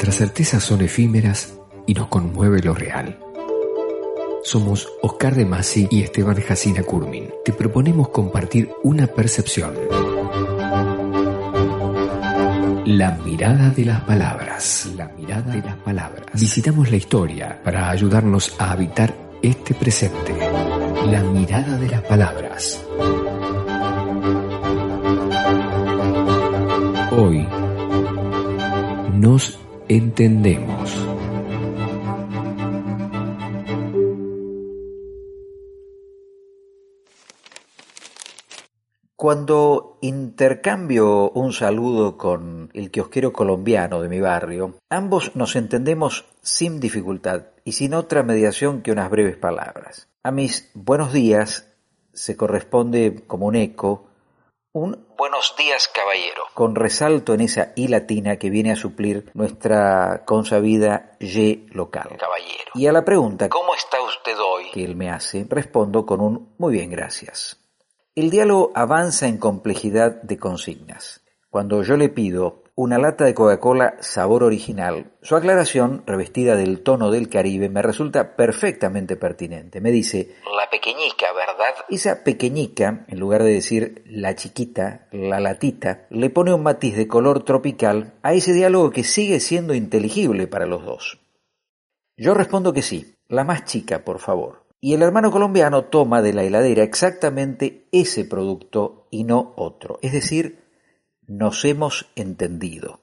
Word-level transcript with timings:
Nuestras 0.00 0.16
certezas 0.16 0.62
son 0.64 0.80
efímeras 0.80 1.58
y 1.86 1.92
nos 1.92 2.08
conmueve 2.08 2.62
lo 2.62 2.72
real. 2.72 3.18
Somos 4.42 4.88
Oscar 5.02 5.34
de 5.34 5.44
Masi 5.44 5.88
y 5.90 6.00
Esteban 6.00 6.40
Jacina 6.40 6.82
Curmin. 6.82 7.28
Te 7.44 7.52
proponemos 7.52 8.08
compartir 8.08 8.70
una 8.82 9.06
percepción. 9.06 9.74
La 12.86 13.10
mirada 13.26 13.68
de 13.68 13.84
las 13.84 14.00
palabras. 14.04 14.88
La 14.96 15.08
mirada 15.08 15.52
de 15.52 15.60
las 15.60 15.76
palabras. 15.76 16.28
Visitamos 16.32 16.90
la 16.90 16.96
historia 16.96 17.60
para 17.62 17.90
ayudarnos 17.90 18.54
a 18.58 18.72
habitar 18.72 19.14
este 19.42 19.74
presente. 19.74 20.34
La 21.08 21.22
mirada 21.24 21.76
de 21.76 21.88
las 21.90 22.00
palabras. 22.04 22.80
Hoy 27.10 27.46
nos 29.12 29.60
entendemos. 29.90 30.96
Cuando 39.16 39.98
intercambio 40.00 41.32
un 41.32 41.52
saludo 41.52 42.16
con 42.16 42.70
el 42.72 42.92
kiosquero 42.92 43.32
colombiano 43.32 44.00
de 44.00 44.08
mi 44.08 44.20
barrio, 44.20 44.76
ambos 44.90 45.34
nos 45.34 45.56
entendemos 45.56 46.24
sin 46.40 46.78
dificultad 46.78 47.46
y 47.64 47.72
sin 47.72 47.92
otra 47.94 48.22
mediación 48.22 48.82
que 48.82 48.92
unas 48.92 49.10
breves 49.10 49.36
palabras. 49.38 50.08
A 50.22 50.30
mis 50.30 50.70
buenos 50.74 51.12
días 51.12 51.66
se 52.12 52.36
corresponde 52.36 53.24
como 53.26 53.46
un 53.46 53.56
eco 53.56 54.09
un 54.72 55.04
buenos 55.18 55.54
días 55.58 55.88
caballero, 55.88 56.44
con 56.54 56.76
resalto 56.76 57.34
en 57.34 57.40
esa 57.40 57.72
I 57.74 57.88
latina 57.88 58.36
que 58.36 58.50
viene 58.50 58.70
a 58.70 58.76
suplir 58.76 59.28
nuestra 59.34 60.24
consabida 60.24 61.16
Y 61.18 61.66
local. 61.70 62.16
Caballero. 62.18 62.70
Y 62.74 62.86
a 62.86 62.92
la 62.92 63.04
pregunta 63.04 63.48
¿Cómo 63.48 63.74
está 63.74 64.00
usted 64.00 64.38
hoy? 64.38 64.70
que 64.72 64.84
él 64.84 64.94
me 64.94 65.10
hace, 65.10 65.44
respondo 65.48 66.06
con 66.06 66.20
un 66.20 66.54
muy 66.58 66.74
bien 66.74 66.90
gracias. 66.90 67.58
El 68.14 68.30
diálogo 68.30 68.70
avanza 68.74 69.26
en 69.26 69.38
complejidad 69.38 70.22
de 70.22 70.38
consignas. 70.38 71.24
Cuando 71.48 71.82
yo 71.82 71.96
le 71.96 72.08
pido 72.08 72.62
una 72.80 72.96
lata 72.96 73.26
de 73.26 73.34
Coca-Cola 73.34 73.96
sabor 74.00 74.42
original, 74.42 75.12
su 75.20 75.36
aclaración, 75.36 76.02
revestida 76.06 76.56
del 76.56 76.82
tono 76.82 77.10
del 77.10 77.28
Caribe, 77.28 77.68
me 77.68 77.82
resulta 77.82 78.36
perfectamente 78.36 79.16
pertinente. 79.16 79.82
Me 79.82 79.90
dice, 79.90 80.36
la 80.56 80.70
pequeñica, 80.70 81.26
¿verdad? 81.34 81.74
Esa 81.90 82.24
pequeñica, 82.24 83.04
en 83.06 83.20
lugar 83.20 83.42
de 83.42 83.52
decir 83.52 84.02
la 84.06 84.34
chiquita, 84.34 85.08
la 85.12 85.40
latita, 85.40 86.06
le 86.08 86.30
pone 86.30 86.54
un 86.54 86.62
matiz 86.62 86.96
de 86.96 87.06
color 87.06 87.44
tropical 87.44 88.14
a 88.22 88.32
ese 88.32 88.54
diálogo 88.54 88.92
que 88.92 89.04
sigue 89.04 89.40
siendo 89.40 89.74
inteligible 89.74 90.46
para 90.46 90.64
los 90.64 90.82
dos. 90.82 91.20
Yo 92.16 92.32
respondo 92.32 92.72
que 92.72 92.80
sí, 92.80 93.14
la 93.28 93.44
más 93.44 93.66
chica, 93.66 94.06
por 94.06 94.20
favor. 94.20 94.64
Y 94.80 94.94
el 94.94 95.02
hermano 95.02 95.30
colombiano 95.30 95.84
toma 95.84 96.22
de 96.22 96.32
la 96.32 96.44
heladera 96.44 96.82
exactamente 96.82 97.84
ese 97.92 98.24
producto 98.24 99.06
y 99.10 99.24
no 99.24 99.52
otro. 99.56 99.98
Es 100.00 100.12
decir, 100.12 100.69
nos 101.30 101.64
hemos 101.64 102.10
entendido. 102.16 102.98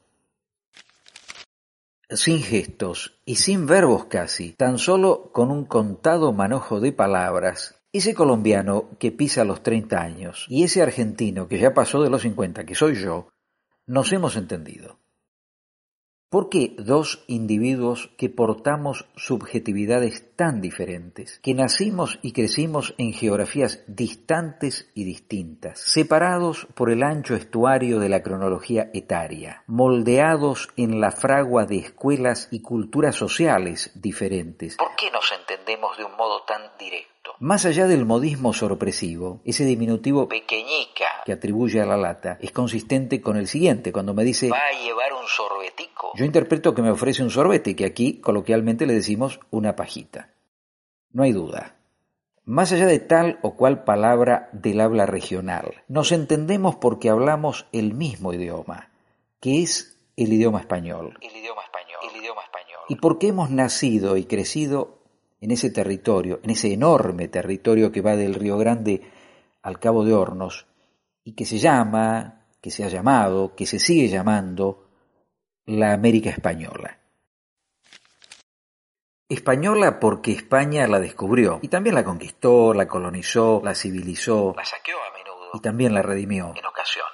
Sin 2.10 2.42
gestos 2.42 3.22
y 3.24 3.36
sin 3.36 3.66
verbos 3.68 4.08
casi, 4.08 4.52
tan 4.52 4.80
solo 4.80 5.32
con 5.32 5.50
un 5.50 5.64
contado 5.64 6.34
manojo 6.34 6.82
de 6.82 6.92
palabras, 6.92 7.76
ese 7.94 8.14
colombiano 8.14 8.90
que 9.00 9.14
pisa 9.14 9.46
los 9.46 9.64
30 9.64 10.02
años 10.02 10.46
y 10.50 10.64
ese 10.64 10.82
argentino 10.82 11.48
que 11.48 11.58
ya 11.58 11.74
pasó 11.74 12.04
de 12.04 12.10
los 12.10 12.24
50, 12.24 12.66
que 12.66 12.76
soy 12.76 12.96
yo, 12.96 13.30
nos 13.86 14.12
hemos 14.12 14.36
entendido. 14.36 15.00
¿Por 16.30 16.50
qué 16.50 16.76
dos 16.78 17.24
individuos 17.28 18.10
que 18.18 18.28
portamos 18.28 19.06
subjetividades 19.16 20.36
tan 20.36 20.60
diferentes, 20.60 21.40
que 21.40 21.54
nacimos 21.54 22.20
y 22.22 22.34
crecimos 22.34 22.94
en 22.98 23.14
geografías 23.14 23.82
distantes 23.88 24.92
y 24.94 25.06
distintas, 25.06 25.80
separados 25.80 26.68
por 26.76 26.90
el 26.90 27.04
ancho 27.04 27.34
estuario 27.34 28.02
de 28.02 28.10
la 28.10 28.24
cronología 28.24 28.92
etaria, 28.94 29.64
moldeados 29.68 30.68
en 30.76 31.00
la 31.00 31.12
fragua 31.12 31.66
de 31.66 31.78
escuelas 31.78 32.50
y 32.52 32.62
culturas 32.62 33.16
sociales 33.16 33.92
diferentes, 33.96 34.76
¿por 34.76 34.98
qué 34.98 35.10
nos 35.12 35.32
entendemos 35.32 35.98
de 35.98 36.04
un 36.04 36.18
modo 36.18 36.44
tan 36.44 36.62
directo? 36.78 37.18
Más 37.40 37.66
allá 37.66 37.88
del 37.88 38.06
modismo 38.06 38.52
sorpresivo, 38.52 39.42
ese 39.46 39.64
diminutivo 39.64 40.28
pequeñica 40.28 41.06
que 41.24 41.34
atribuye 41.34 41.80
a 41.80 41.86
la 41.86 41.96
lata 41.96 42.38
es 42.42 42.52
consistente 42.52 43.22
con 43.22 43.38
el 43.38 43.48
siguiente, 43.48 43.92
cuando 43.92 44.14
me 44.14 44.24
dice 44.24 44.50
va 44.50 44.58
a 44.58 44.84
llevar 44.84 45.14
un 45.14 45.28
sorbetico. 45.28 46.14
Yo 46.18 46.26
interpreto 46.26 46.74
que 46.74 46.82
me 46.82 46.90
ofrece 46.90 47.22
un 47.22 47.30
sorbete, 47.30 47.76
que 47.76 47.86
aquí 47.86 48.20
coloquialmente 48.20 48.88
le 48.88 48.94
decimos 48.94 49.40
una 49.52 49.76
pajita. 49.76 50.34
No 51.12 51.22
hay 51.22 51.32
duda. 51.32 51.76
Más 52.44 52.72
allá 52.72 52.88
de 52.88 52.98
tal 52.98 53.38
o 53.44 53.56
cual 53.56 53.84
palabra 53.84 54.50
del 54.52 54.82
habla 54.82 55.06
regional, 55.06 55.84
nos 55.88 56.12
entendemos 56.12 56.76
porque 56.76 57.12
hablamos 57.12 57.68
el 57.72 57.94
mismo 57.94 58.34
idioma, 58.34 58.90
que 59.40 59.62
es 59.62 60.00
el 60.16 60.34
idioma 60.34 60.60
español. 60.60 61.20
El 61.22 61.36
idioma 61.36 61.62
español. 61.62 62.00
El 62.12 62.20
idioma 62.20 62.42
español. 62.42 62.80
Y 62.90 62.96
porque 62.96 63.28
hemos 63.28 63.52
nacido 63.52 64.18
y 64.18 64.26
crecido 64.26 65.04
en 65.40 65.52
ese 65.52 65.70
territorio, 65.70 66.40
en 66.42 66.50
ese 66.50 66.74
enorme 66.74 67.28
territorio 67.28 67.92
que 67.92 68.02
va 68.02 68.16
del 68.16 68.34
Río 68.34 68.58
Grande 68.58 69.04
al 69.62 69.80
Cabo 69.80 70.04
de 70.04 70.16
Hornos, 70.16 70.66
y 71.24 71.34
que 71.34 71.46
se 71.46 71.60
llama, 71.60 72.48
que 72.60 72.72
se 72.72 72.84
ha 72.84 72.88
llamado, 72.88 73.54
que 73.54 73.68
se 73.68 73.78
sigue 73.78 74.08
llamando 74.08 74.87
la 75.68 75.92
América 75.92 76.30
Española. 76.30 76.98
Española 79.28 80.00
porque 80.00 80.32
España 80.32 80.88
la 80.88 81.02
descubrió 81.02 81.60
y 81.62 81.68
también 81.68 81.96
la 81.96 82.06
conquistó, 82.06 82.74
la 82.74 82.88
colonizó, 82.88 83.62
la 83.62 83.76
civilizó, 83.76 84.54
la 84.56 84.64
saqueó 84.64 84.96
a 84.96 85.12
menudo 85.12 85.50
y 85.54 85.60
también 85.60 85.94
la 85.94 86.02
redimió 86.02 86.54
en 86.56 86.66
ocasiones. 86.66 87.12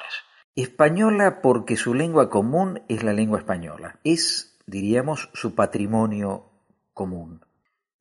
Española 0.55 1.41
porque 1.41 1.75
su 1.75 1.95
lengua 1.95 2.29
común 2.29 2.83
es 2.87 3.01
la 3.01 3.13
lengua 3.13 3.39
española, 3.39 3.99
es, 4.03 4.59
diríamos, 4.67 5.31
su 5.33 5.55
patrimonio 5.55 6.51
común. 6.93 7.43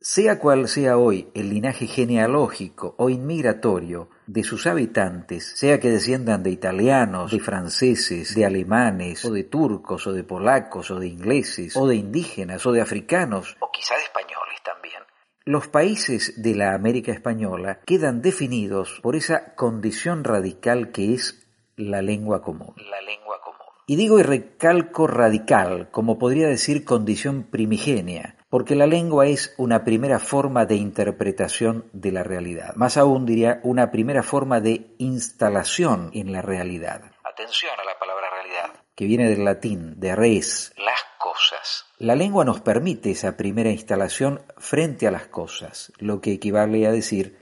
Sea 0.05 0.41
cual 0.41 0.67
sea 0.67 0.99
hoy 0.99 1.29
el 1.33 1.51
linaje 1.51 1.87
genealógico 1.87 2.97
o 2.99 3.09
inmigratorio 3.09 4.09
de 4.27 4.43
sus 4.43 4.67
habitantes, 4.67 5.57
sea 5.57 5.79
que 5.79 5.91
desciendan 5.91 6.43
de 6.43 6.51
italianos, 6.51 7.31
de 7.31 7.39
franceses, 7.39 8.35
de 8.35 8.45
alemanes, 8.45 9.25
o 9.25 9.31
de 9.31 9.45
turcos, 9.45 10.09
o 10.09 10.13
de 10.13 10.25
polacos, 10.25 10.91
o 10.91 10.99
de 10.99 11.07
ingleses, 11.07 11.77
o 11.77 11.87
de 11.87 11.95
indígenas, 11.95 12.67
o 12.67 12.73
de 12.73 12.81
africanos, 12.81 13.57
o 13.61 13.71
quizá 13.71 13.95
de 13.95 14.03
españoles 14.03 14.61
también, 14.65 15.03
los 15.45 15.69
países 15.69 16.43
de 16.43 16.57
la 16.57 16.75
América 16.75 17.13
Española 17.13 17.79
quedan 17.87 18.23
definidos 18.23 18.99
por 19.05 19.15
esa 19.15 19.55
condición 19.55 20.25
radical 20.25 20.91
que 20.91 21.15
es 21.15 21.47
la 21.77 22.03
lengua 22.03 22.43
común. 22.43 22.75
La 22.91 23.01
lengua 23.03 23.41
común. 23.41 23.61
Y 23.87 23.95
digo 23.95 24.19
y 24.19 24.25
recalco 24.25 25.07
radical, 25.07 25.91
como 25.93 26.19
podría 26.19 26.49
decir 26.49 26.85
condición 26.85 27.45
primigenia, 27.45 28.37
porque 28.53 28.75
la 28.75 28.87
lengua 28.87 29.29
es 29.29 29.55
una 29.57 29.83
primera 29.83 30.19
forma 30.19 30.67
de 30.67 30.75
interpretación 30.77 31.87
de 31.95 32.13
la 32.13 32.23
realidad. 32.23 32.75
Más 32.77 32.99
aún 32.99 33.25
diría 33.25 33.61
una 33.63 33.91
primera 33.91 34.23
forma 34.23 34.61
de 34.61 34.95
instalación 34.99 36.11
en 36.13 36.33
la 36.33 36.43
realidad. 36.43 37.01
Atención 37.25 37.73
a 37.81 37.83
la 37.83 37.99
palabra 37.99 38.27
realidad. 38.29 38.85
Que 38.95 39.07
viene 39.07 39.31
del 39.31 39.47
latín, 39.47 39.99
de 39.99 40.15
res, 40.15 40.75
las 40.77 41.03
cosas. 41.19 41.87
La 41.97 42.15
lengua 42.15 42.45
nos 42.45 42.61
permite 42.61 43.13
esa 43.13 43.39
primera 43.39 43.71
instalación 43.71 44.43
frente 44.59 45.07
a 45.07 45.11
las 45.11 45.29
cosas, 45.29 45.91
lo 45.97 46.21
que 46.21 46.33
equivale 46.33 46.87
a 46.87 46.93
decir 46.93 47.39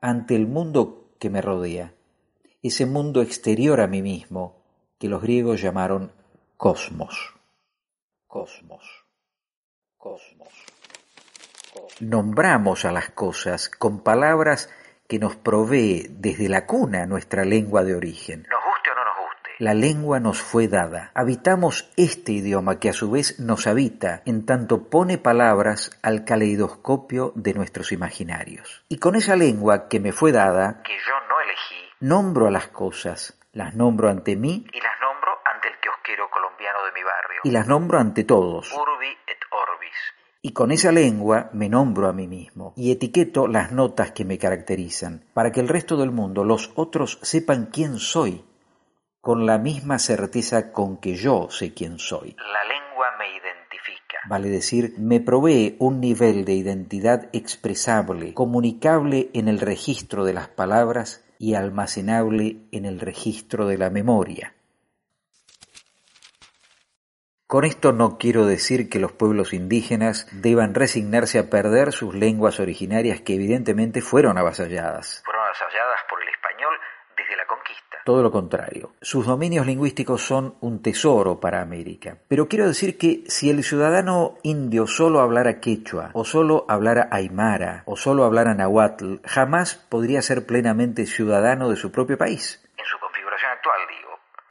ante 0.00 0.34
el 0.34 0.46
mundo 0.46 1.10
que 1.18 1.28
me 1.28 1.42
rodea, 1.42 1.92
ese 2.62 2.86
mundo 2.86 3.20
exterior 3.20 3.82
a 3.82 3.86
mí 3.86 4.00
mismo, 4.00 4.64
que 4.98 5.10
los 5.10 5.20
griegos 5.20 5.60
llamaron 5.60 6.10
cosmos. 6.56 7.34
Cosmos. 8.26 9.07
Nombramos 12.00 12.84
a 12.84 12.92
las 12.92 13.10
cosas 13.10 13.68
con 13.68 14.02
palabras 14.02 14.70
que 15.08 15.18
nos 15.18 15.36
provee 15.36 16.06
desde 16.10 16.48
la 16.48 16.66
cuna 16.66 17.06
nuestra 17.06 17.44
lengua 17.44 17.82
de 17.82 17.96
origen. 17.96 18.46
Nos 18.48 18.62
guste 18.64 18.90
o 18.90 18.94
no 18.94 19.04
nos 19.04 19.16
guste. 19.16 19.50
La 19.58 19.74
lengua 19.74 20.20
nos 20.20 20.40
fue 20.40 20.68
dada. 20.68 21.10
Habitamos 21.14 21.90
este 21.96 22.32
idioma 22.32 22.78
que 22.78 22.90
a 22.90 22.92
su 22.92 23.10
vez 23.10 23.40
nos 23.40 23.66
habita, 23.66 24.22
en 24.26 24.44
tanto 24.44 24.88
pone 24.90 25.18
palabras 25.18 25.98
al 26.02 26.24
caleidoscopio 26.24 27.32
de 27.34 27.54
nuestros 27.54 27.90
imaginarios. 27.90 28.84
Y 28.88 28.98
con 28.98 29.16
esa 29.16 29.34
lengua 29.34 29.88
que 29.88 29.98
me 29.98 30.12
fue 30.12 30.30
dada, 30.30 30.82
que 30.84 30.94
yo 30.94 31.14
no 31.28 31.40
elegí, 31.40 31.90
nombro 32.00 32.46
a 32.46 32.50
las 32.50 32.68
cosas, 32.68 33.40
las 33.52 33.74
nombro 33.74 34.10
ante 34.10 34.36
mí 34.36 34.66
y 34.72 34.80
las 34.80 35.00
nombro 35.00 35.32
ante 35.44 35.68
el 35.68 35.80
kiosquero 35.80 36.30
colombiano 36.30 36.84
de 36.84 36.92
mi 36.92 37.02
barrio. 37.02 37.40
Y 37.44 37.50
las 37.50 37.66
nombro 37.66 37.98
ante 37.98 38.24
todos. 38.24 38.72
Urbi 38.72 39.08
et 39.26 39.40
orbis. 39.50 39.67
Y 40.48 40.52
con 40.52 40.72
esa 40.72 40.92
lengua 40.92 41.50
me 41.52 41.68
nombro 41.68 42.08
a 42.08 42.14
mí 42.14 42.26
mismo 42.26 42.72
y 42.74 42.90
etiqueto 42.90 43.46
las 43.46 43.70
notas 43.70 44.12
que 44.12 44.24
me 44.24 44.38
caracterizan, 44.38 45.26
para 45.34 45.52
que 45.52 45.60
el 45.60 45.68
resto 45.68 45.98
del 45.98 46.10
mundo, 46.10 46.42
los 46.42 46.72
otros, 46.74 47.18
sepan 47.20 47.68
quién 47.70 47.98
soy, 47.98 48.42
con 49.20 49.44
la 49.44 49.58
misma 49.58 49.98
certeza 49.98 50.72
con 50.72 50.96
que 50.96 51.16
yo 51.16 51.48
sé 51.50 51.74
quién 51.74 51.98
soy. 51.98 52.34
La 52.38 52.64
lengua 52.64 53.08
me 53.18 53.26
identifica 53.28 54.20
vale 54.26 54.48
decir, 54.48 54.94
me 54.96 55.20
provee 55.20 55.76
un 55.80 56.00
nivel 56.00 56.46
de 56.46 56.54
identidad 56.54 57.28
expresable, 57.34 58.32
comunicable 58.32 59.28
en 59.34 59.48
el 59.48 59.60
registro 59.60 60.24
de 60.24 60.32
las 60.32 60.48
palabras 60.48 61.26
y 61.38 61.56
almacenable 61.56 62.56
en 62.72 62.86
el 62.86 63.00
registro 63.00 63.66
de 63.66 63.76
la 63.76 63.90
memoria. 63.90 64.54
Con 67.48 67.64
esto 67.64 67.92
no 67.92 68.18
quiero 68.18 68.44
decir 68.44 68.90
que 68.90 69.00
los 69.00 69.12
pueblos 69.12 69.54
indígenas 69.54 70.28
deban 70.32 70.74
resignarse 70.74 71.38
a 71.38 71.48
perder 71.48 71.92
sus 71.94 72.14
lenguas 72.14 72.60
originarias 72.60 73.22
que 73.22 73.36
evidentemente 73.36 74.02
fueron 74.02 74.36
avasalladas. 74.36 75.22
Fueron 75.24 75.44
avasalladas 75.46 76.00
por 76.10 76.22
el 76.22 76.28
español 76.28 76.74
desde 77.16 77.36
la 77.38 77.46
conquista. 77.46 77.96
Todo 78.04 78.22
lo 78.22 78.30
contrario. 78.30 78.92
Sus 79.00 79.24
dominios 79.24 79.64
lingüísticos 79.64 80.20
son 80.20 80.56
un 80.60 80.82
tesoro 80.82 81.40
para 81.40 81.62
América. 81.62 82.18
Pero 82.28 82.48
quiero 82.48 82.66
decir 82.66 82.98
que 82.98 83.24
si 83.28 83.48
el 83.48 83.64
ciudadano 83.64 84.36
indio 84.42 84.86
solo 84.86 85.20
hablara 85.22 85.58
quechua, 85.58 86.10
o 86.12 86.26
solo 86.26 86.66
hablara 86.68 87.08
aymara, 87.10 87.82
o 87.86 87.96
solo 87.96 88.24
hablara 88.24 88.52
nahuatl, 88.52 89.22
jamás 89.24 89.74
podría 89.88 90.20
ser 90.20 90.44
plenamente 90.44 91.06
ciudadano 91.06 91.70
de 91.70 91.76
su 91.76 91.90
propio 91.90 92.18
país. 92.18 92.62
En 92.76 92.84
su 92.84 92.98
configuración 92.98 93.52
actual, 93.52 93.80
digo 93.88 94.08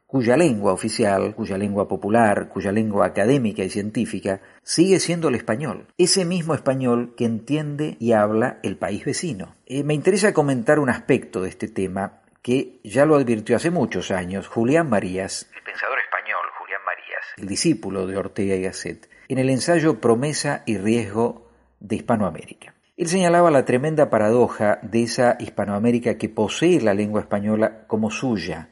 cuya 0.08 0.38
lengua 0.38 0.72
oficial, 0.72 1.36
cuya 1.36 1.58
lengua 1.58 1.88
popular, 1.88 2.48
cuya 2.48 2.72
lengua 2.72 3.06
académica 3.06 3.64
y 3.64 3.70
científica 3.70 4.40
sigue 4.64 5.02
siendo 5.02 5.28
el 5.28 5.36
español, 5.36 5.88
ese 5.98 6.24
mismo 6.24 6.56
español 6.56 7.14
que 7.18 7.26
entiende 7.26 7.98
y 8.00 8.14
habla 8.14 8.60
el 8.64 8.78
país 8.78 9.04
vecino. 9.04 9.56
Eh, 9.66 9.84
me 9.84 9.94
interesa 9.94 10.34
comentar 10.34 10.80
un 10.80 10.90
aspecto 10.90 11.42
de 11.42 11.50
este 11.50 11.68
tema 11.68 12.22
que 12.42 12.80
ya 12.86 13.06
lo 13.06 13.18
advirtió 13.18 13.58
hace 13.58 13.70
muchos 13.70 14.10
años 14.10 14.48
Julián 14.48 14.90
Marías, 14.90 15.50
el 15.54 15.64
pensador 15.64 16.00
español 16.00 16.46
Julián 16.58 16.82
Marías, 16.86 17.26
el 17.36 17.48
discípulo 17.48 18.08
de 18.08 18.16
Ortega 18.16 18.56
y 18.56 18.62
Gasset, 18.62 19.10
en 19.28 19.40
el 19.40 19.50
ensayo 19.50 20.00
Promesa 20.00 20.64
y 20.66 20.78
Riesgo 20.78 21.52
de 21.82 21.98
Hispanoamérica. 21.98 22.74
Él 22.96 23.10
señalaba 23.10 23.52
la 23.52 23.66
tremenda 23.66 24.10
paradoja 24.10 24.80
de 24.82 25.04
esa 25.04 25.36
Hispanoamérica 25.40 26.18
que 26.18 26.30
posee 26.30 26.82
la 26.82 26.94
lengua 26.94 27.22
española 27.22 27.84
como 27.88 28.10
suya, 28.10 28.70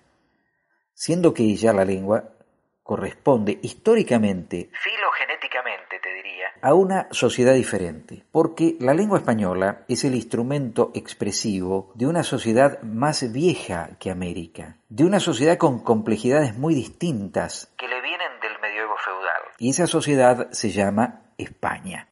siendo 0.95 1.33
que 1.33 1.44
ella, 1.44 1.74
la 1.74 1.86
lengua, 1.86 2.31
corresponde 2.81 3.59
históricamente, 3.62 4.69
filogenéticamente 4.71 6.00
te 6.01 6.13
diría, 6.13 6.47
a 6.62 6.74
una 6.74 7.07
sociedad 7.12 7.53
diferente, 7.53 8.24
porque 8.31 8.77
la 8.80 8.94
lengua 8.94 9.18
española 9.19 9.86
es 9.88 10.03
el 10.03 10.15
instrumento 10.15 10.92
expresivo 10.94 11.92
de 11.95 12.07
una 12.07 12.24
sociedad 12.24 12.81
más 12.83 13.31
vieja 13.31 13.97
que 14.00 14.12
América, 14.12 14.77
de 14.89 15.03
una 15.03 15.19
sociedad 15.19 15.57
con 15.57 15.80
complejidades 15.80 16.57
muy 16.57 16.75
distintas 16.75 17.74
que 17.77 17.88
le 17.88 18.01
vienen 18.01 18.39
del 18.41 18.59
medioevo 18.62 18.95
feudal. 18.98 19.41
Y 19.57 19.71
esa 19.71 19.88
sociedad 19.88 20.51
se 20.51 20.69
llama 20.69 21.24
España. 21.38 22.09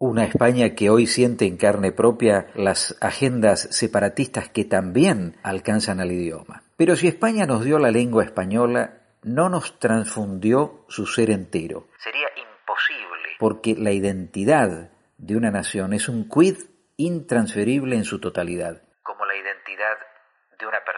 Una 0.00 0.22
España 0.22 0.76
que 0.76 0.90
hoy 0.90 1.08
siente 1.08 1.44
en 1.44 1.56
carne 1.56 1.90
propia 1.90 2.46
las 2.54 2.96
agendas 3.00 3.62
separatistas 3.72 4.48
que 4.48 4.64
también 4.64 5.36
alcanzan 5.42 5.98
al 5.98 6.12
idioma. 6.12 6.62
Pero 6.76 6.94
si 6.94 7.08
España 7.08 7.46
nos 7.46 7.64
dio 7.64 7.80
la 7.80 7.90
lengua 7.90 8.22
española, 8.22 9.00
no 9.24 9.48
nos 9.48 9.80
transfundió 9.80 10.84
su 10.86 11.04
ser 11.06 11.30
entero. 11.30 11.88
Sería 11.98 12.28
imposible. 12.36 13.30
Porque 13.40 13.74
la 13.74 13.90
identidad 13.90 14.92
de 15.16 15.36
una 15.36 15.50
nación 15.50 15.92
es 15.92 16.08
un 16.08 16.28
quid 16.28 16.58
intransferible 16.96 17.96
en 17.96 18.04
su 18.04 18.20
totalidad. 18.20 18.80
Como 19.02 19.24
la 19.24 19.34
identidad 19.34 19.96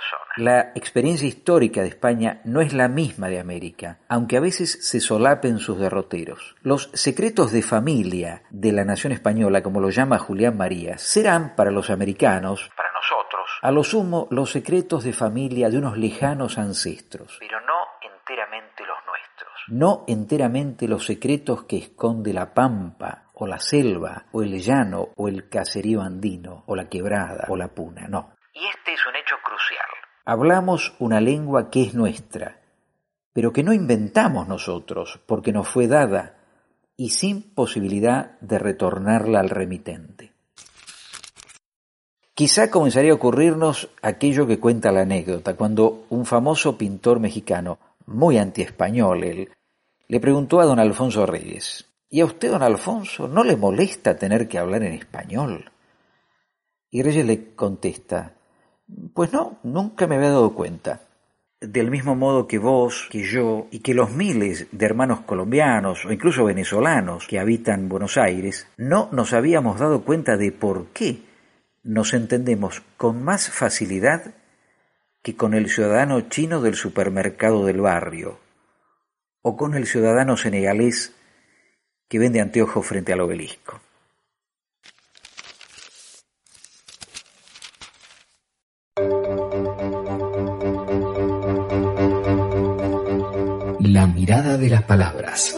persona. 0.00 0.32
La 0.36 0.72
experiencia 0.74 1.28
histórica 1.28 1.82
de 1.82 1.88
España 1.88 2.40
no 2.44 2.60
es 2.60 2.72
la 2.72 2.88
misma 2.88 3.28
de 3.28 3.40
América, 3.40 3.98
aunque 4.08 4.36
a 4.36 4.40
veces 4.40 4.86
se 4.86 5.00
solapen 5.00 5.58
sus 5.58 5.78
derroteros. 5.78 6.56
Los 6.62 6.90
secretos 6.94 7.52
de 7.52 7.62
familia 7.62 8.42
de 8.50 8.72
la 8.72 8.84
nación 8.84 9.12
española, 9.12 9.62
como 9.62 9.80
lo 9.80 9.90
llama 9.90 10.18
Julián 10.18 10.56
Marías, 10.56 11.02
serán 11.02 11.54
para 11.56 11.70
los 11.70 11.90
americanos, 11.90 12.70
para 12.76 12.92
nosotros, 12.92 13.50
a 13.62 13.70
lo 13.70 13.84
sumo 13.84 14.28
los 14.30 14.50
secretos 14.50 15.04
de 15.04 15.12
familia 15.12 15.68
de 15.68 15.78
unos 15.78 15.98
lejanos 15.98 16.58
ancestros. 16.58 17.36
Pero 17.40 17.60
no 17.60 17.74
enteramente 18.00 18.84
los 18.86 18.98
nuestros. 19.06 19.50
No 19.68 20.04
enteramente 20.06 20.88
los 20.88 21.04
secretos 21.04 21.64
que 21.64 21.78
esconde 21.78 22.32
la 22.32 22.54
pampa 22.54 23.24
o 23.34 23.46
la 23.46 23.58
selva, 23.58 24.26
o 24.32 24.42
el 24.42 24.60
llano, 24.60 25.08
o 25.16 25.26
el 25.26 25.48
caserío 25.48 26.02
andino, 26.02 26.62
o 26.66 26.76
la 26.76 26.90
quebrada, 26.90 27.46
o 27.48 27.56
la 27.56 27.68
puna, 27.68 28.06
no. 28.06 28.34
Y 28.52 28.66
este 28.66 28.92
es. 28.92 29.00
Hablamos 30.30 30.94
una 31.00 31.20
lengua 31.20 31.70
que 31.70 31.82
es 31.82 31.92
nuestra, 31.92 32.60
pero 33.32 33.52
que 33.52 33.64
no 33.64 33.72
inventamos 33.72 34.46
nosotros 34.46 35.18
porque 35.26 35.52
nos 35.52 35.66
fue 35.66 35.88
dada 35.88 36.36
y 36.96 37.08
sin 37.10 37.42
posibilidad 37.42 38.38
de 38.38 38.60
retornarla 38.60 39.40
al 39.40 39.50
remitente. 39.50 40.32
Quizá 42.32 42.70
comenzaría 42.70 43.10
a 43.10 43.16
ocurrirnos 43.16 43.90
aquello 44.02 44.46
que 44.46 44.60
cuenta 44.60 44.92
la 44.92 45.00
anécdota, 45.00 45.56
cuando 45.56 46.06
un 46.10 46.24
famoso 46.24 46.78
pintor 46.78 47.18
mexicano, 47.18 47.80
muy 48.06 48.38
antiespañol 48.38 49.24
él, 49.24 49.50
le 50.06 50.20
preguntó 50.20 50.60
a 50.60 50.64
don 50.64 50.78
Alfonso 50.78 51.26
Reyes, 51.26 51.86
¿y 52.08 52.20
a 52.20 52.26
usted, 52.26 52.52
don 52.52 52.62
Alfonso, 52.62 53.26
no 53.26 53.42
le 53.42 53.56
molesta 53.56 54.16
tener 54.16 54.46
que 54.46 54.58
hablar 54.60 54.84
en 54.84 54.92
español? 54.92 55.72
Y 56.88 57.02
Reyes 57.02 57.26
le 57.26 57.52
contesta, 57.56 58.36
pues 59.14 59.32
no, 59.32 59.58
nunca 59.62 60.06
me 60.06 60.16
había 60.16 60.30
dado 60.30 60.54
cuenta. 60.54 61.00
Del 61.60 61.90
mismo 61.90 62.14
modo 62.16 62.46
que 62.46 62.58
vos, 62.58 63.06
que 63.10 63.22
yo 63.22 63.66
y 63.70 63.80
que 63.80 63.92
los 63.92 64.10
miles 64.10 64.66
de 64.72 64.86
hermanos 64.86 65.20
colombianos 65.20 66.06
o 66.06 66.12
incluso 66.12 66.44
venezolanos 66.44 67.26
que 67.26 67.38
habitan 67.38 67.88
Buenos 67.88 68.16
Aires, 68.16 68.66
no 68.78 69.08
nos 69.12 69.34
habíamos 69.34 69.78
dado 69.78 70.02
cuenta 70.02 70.38
de 70.38 70.52
por 70.52 70.86
qué 70.88 71.22
nos 71.82 72.14
entendemos 72.14 72.82
con 72.96 73.22
más 73.22 73.50
facilidad 73.50 74.34
que 75.22 75.36
con 75.36 75.52
el 75.52 75.68
ciudadano 75.68 76.22
chino 76.22 76.62
del 76.62 76.74
supermercado 76.74 77.66
del 77.66 77.80
barrio 77.82 78.38
o 79.42 79.56
con 79.56 79.74
el 79.74 79.86
ciudadano 79.86 80.36
senegalés 80.36 81.14
que 82.08 82.18
vende 82.18 82.40
anteojos 82.40 82.86
frente 82.86 83.12
al 83.12 83.20
obelisco. 83.20 83.80
La 93.82 94.06
mirada 94.06 94.58
de 94.58 94.68
las 94.68 94.82
palabras. 94.82 95.56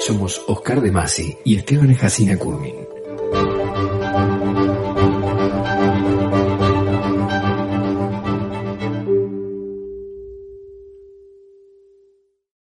Somos 0.00 0.42
Oscar 0.48 0.80
de 0.80 0.90
Masi 0.90 1.38
y 1.44 1.56
Esteban 1.56 1.94
Jacina 1.94 2.36
Curmin. 2.36 2.87